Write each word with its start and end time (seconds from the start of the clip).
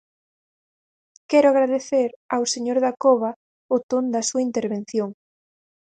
Quero 1.29 1.47
agradecer 1.49 2.09
ao 2.35 2.43
señor 2.53 2.77
Dacova 2.85 3.31
o 3.75 3.77
ton 3.89 4.03
da 4.13 4.21
súa 4.29 4.45
intervención. 4.47 5.09